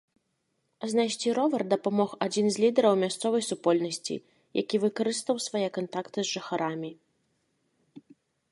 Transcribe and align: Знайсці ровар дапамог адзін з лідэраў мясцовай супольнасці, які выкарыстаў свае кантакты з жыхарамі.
Знайсці 0.91 1.27
ровар 1.39 1.63
дапамог 1.73 2.09
адзін 2.27 2.45
з 2.55 2.63
лідэраў 2.63 2.93
мясцовай 3.03 3.43
супольнасці, 3.49 4.15
які 4.63 4.75
выкарыстаў 4.85 5.35
свае 5.49 5.65
кантакты 5.77 6.19
з 6.25 6.33
жыхарамі. 6.33 6.91